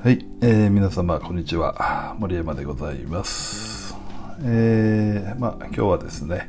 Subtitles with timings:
[0.00, 3.96] はい、えー皆様こんにちは森山でございます。
[4.44, 6.46] えーまあ今日はですね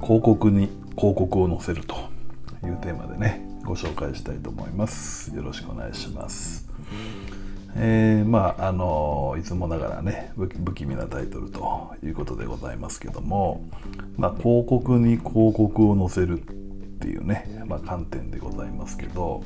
[0.00, 1.94] 広告に広告を載せると
[2.66, 5.32] いうテーマでねご紹介したいと思います。
[5.32, 6.68] よろしくお願いします。
[7.76, 13.64] えーまああのいつもながらね不不気味なタイトルということでございますけども、
[14.16, 16.44] まあ、広告に広告を載せるっ
[16.98, 19.44] ていうね、まあ、観点でございますけど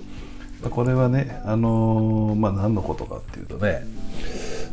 [0.63, 3.83] これはね、あのまあ、何のことかっていうとね、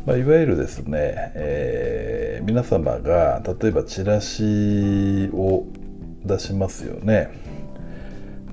[0.05, 5.65] まあ、いわゆるですね、えー皆様が例えばチラシを
[6.25, 7.29] 出しますよね。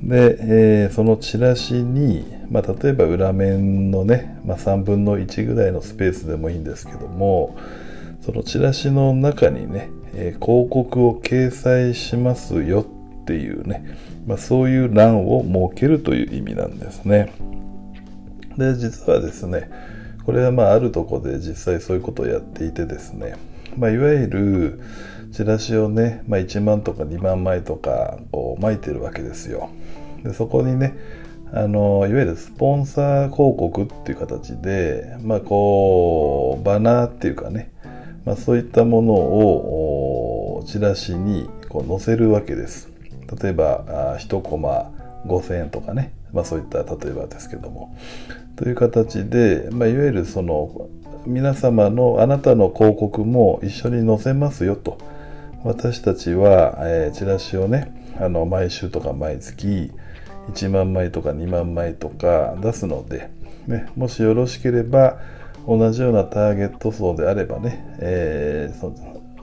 [0.02, 7.56] で、えーそのチラシに、まあ、例えば裏面のね、まあ、3分の1ぐらいのスペースでもいいんですけども
[8.20, 12.99] そのチラシの中にね、えー広告を掲載しますよっ
[13.30, 17.32] ていうね、まあ、そういう欄を設けるという意味なんですね。
[18.56, 19.70] で実はですね
[20.26, 23.37] これはまああるとこで実際そういうことをやっていてですね、
[23.76, 24.80] まあ、いわゆる
[25.32, 29.70] チラシをね、まあ、1万とか2万枚とかこう巻いてるわけですよ。
[30.24, 30.96] でそこにね
[31.52, 37.72] あのいわゆるスポンサー広告っていう形で、まあ、こうバナーっていうかね、
[38.24, 42.90] まあ、そういったものをチラシにこう載せるわけです。
[43.40, 44.90] 例えば1コマ
[45.26, 47.95] 5000円とかね、まあ、そういった例えばですけども。
[48.56, 50.88] という形で、まあ、いわゆるその
[51.26, 54.98] 皆様のあなたの広告も一緒に載せますよと。
[55.62, 59.90] 私たちは、えーチラシをねあの毎週とか毎月
[60.52, 63.30] 1万枚とか2万枚とか出すので、
[63.66, 65.19] ね、もしよろしければ
[65.66, 68.94] 同じようなターゲット層であればね、えーそ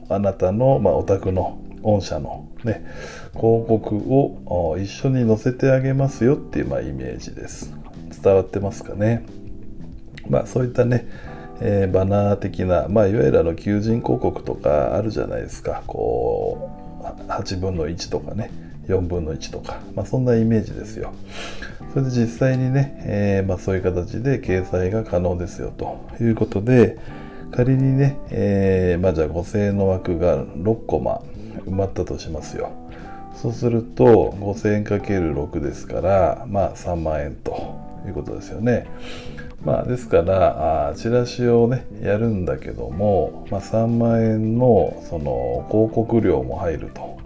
[0.10, 2.86] あなたの、まあ、お宅の御社の、ね、
[3.34, 7.74] 広告を一緒に載せてあげますよっていう、まあ、イメージです。
[8.24, 9.26] 伝わってますかね。
[10.30, 11.08] まあそういったね、
[11.62, 15.84] えーバナー的な、まあ、いわゆるあの求人広告とかあるじゃないですか。
[15.88, 16.70] こ
[17.02, 18.52] う8分の1とかね
[18.88, 21.14] 4分の1とか、まあ、そんなイメージですよ。
[21.94, 26.98] それで実際にね、えーまあ、そういう形で掲載が可能ですよということで
[27.52, 31.22] 仮にね、えーまあ、じゃあ5000円の枠が6コマ
[31.68, 32.72] 埋まったとしますよ
[33.42, 38.88] そうすると5000円 ×6 ですから、まあ、3万円ということですよね。
[39.64, 47.18] まあ、ですからあチラシをねやるんだけども、まあ、3万円のその広告料も入ると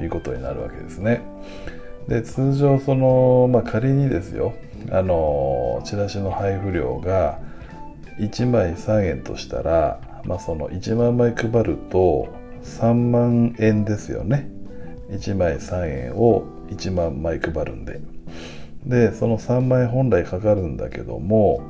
[0.00, 1.22] いうことになるわけですね。
[2.08, 4.54] で通常その、まあ、仮にですよ
[4.90, 7.40] あのチラシの配布料が
[8.20, 12.28] 1枚3円としたら、まあ、その1万枚配ると
[12.62, 14.50] 3万円ですよね。
[15.10, 18.00] 1枚3円を1万枚配るんで。
[18.84, 21.60] でその3万円本来かかるんだけども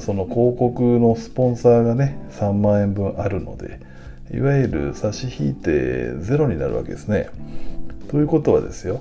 [0.00, 3.78] その広告のスポンサーがね3万円分あるので
[4.32, 7.28] いわゆる差し引いてゼロになるわけですね。
[8.08, 9.00] ということはですよ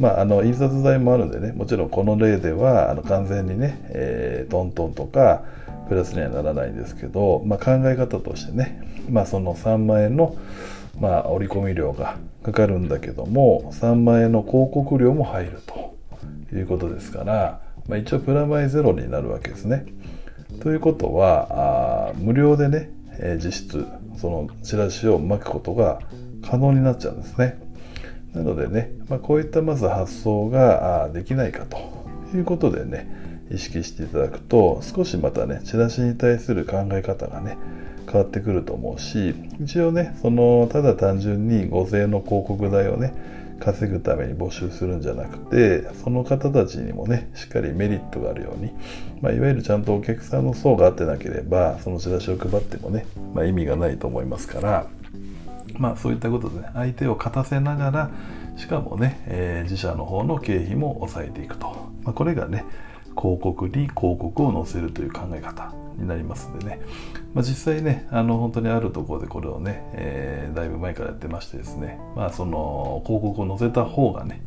[0.00, 5.44] まあ、あの印刷代もあるんでねもちろんこの例ではあの完全にね、えートントンとか
[5.88, 10.36] プラスにはならないんですけど、まあ、考え方としてね、まあ、その3万円の、
[10.98, 15.96] まあ、折り込み料がかかるんだけども3万円の広告料も入ると
[16.54, 19.86] いうことですから、まあ、一応プラマイゼロになるわけですね。
[20.60, 25.98] ということはあ無料でね、えー実質そのチラシを巻くことが
[26.48, 27.58] 可能になっちゃうんですね。
[28.32, 31.78] なのでね、まあ、こういったまず発想ができないかと
[32.34, 37.56] いうことでね意識していただくと少しまたねチラシに対する考え方がね
[38.06, 43.14] 変わってくると思うし一応ねそのただ単純に5 0の広告代をね
[43.60, 48.72] 稼ぐために募集するんじゃなくてその方たちにもねしっかりメリットがあるように、
[49.22, 54.86] まあ、いわゆるちゃんとお客さんの層が合ってなければそのチラシを配ってもね、まあ、意味がないと思いますから
[55.78, 58.10] まあそういったことでね相手を勝たせながら
[58.56, 62.64] しかもね、えー自社の方の経費も抑えていくと、まあ、これがね
[63.16, 66.80] 広告に広告を載せるという考え方になりますんでね、
[67.34, 71.98] まあ、実際ねあの本当にあるところでこれをね、えーだいぶ前からやってましてですね。
[72.14, 74.40] まあその広告を載せた方がね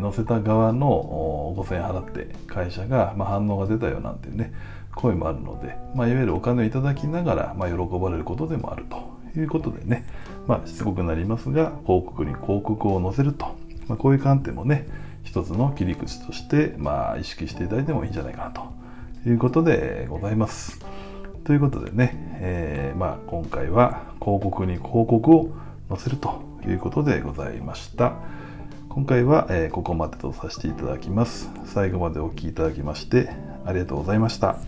[0.00, 4.52] 載せた側の5000円払って会社が、ま、反応が出たよなんていうね
[4.94, 10.06] 声もあるので、まあ、いわゆるお金をいただきながら、ま、喜ばれることでもあるということでね、
[10.46, 13.46] まあ、しつこくなりますが広告に広告を載せると、
[13.88, 14.86] まあ、こういう観点もね
[15.24, 18.72] 一つの切り口として、まあ、意識していただいてもいいんじゃないかなと
[19.28, 20.80] いうことでございます。
[21.44, 25.50] ということでね、えーまあ、今回は広告に広告を
[25.88, 28.14] 載せるということでございました。
[28.88, 31.50] 今回は、えここまでとさせていただきます。
[31.64, 33.30] 最後までお聴きいただきまして
[33.64, 34.58] ありがとうございました。